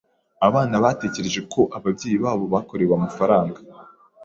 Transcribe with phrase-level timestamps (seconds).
[0.47, 3.59] Abana batekereje ko ababyeyi babo babakorewe amafaranga.